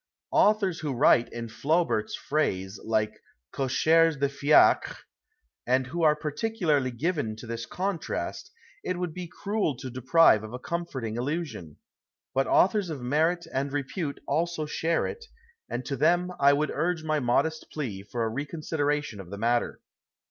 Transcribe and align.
Authors 0.31 0.79
who 0.79 0.93
write, 0.93 1.31
in 1.31 1.47
Flaubert's 1.47 2.15
phrase, 2.15 2.79
like 2.83 3.21
cochers 3.53 4.17
de 4.19 4.29
fiacre, 4.29 4.97
and 5.67 5.85
who 5.85 6.01
arc 6.01 6.19
particularly 6.21 6.89
given 6.89 7.35
to 7.35 7.45
this 7.45 7.67
contrast, 7.67 8.49
it 8.83 8.97
would 8.97 9.13
be 9.13 9.27
cruel 9.27 9.77
to 9.77 9.91
deprive 9.91 10.43
of 10.43 10.53
a 10.53 10.57
comforting 10.57 11.17
illusion; 11.17 11.77
but 12.33 12.47
authors 12.47 12.89
of 12.89 12.99
merit 13.03 13.45
and 13.53 13.71
repute 13.73 14.19
also 14.27 14.65
share 14.65 15.05
it, 15.05 15.25
and 15.69 15.85
to 15.85 15.95
them 15.95 16.33
I 16.39 16.51
would 16.53 16.71
urge 16.71 17.03
my 17.03 17.19
modest 17.19 17.67
plea 17.71 18.01
for 18.01 18.23
a 18.23 18.29
reconsideration 18.29 19.19
of 19.19 19.29
the 19.29 19.37
matter. 19.37 19.81